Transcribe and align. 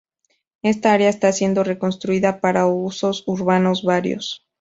Esta 0.63 0.93
área 0.93 1.09
está 1.09 1.31
siendo 1.31 1.63
reconstruida 1.63 2.39
para 2.41 2.65
usos 2.65 3.23
urbanos 3.27 3.83
varios. 3.83 4.43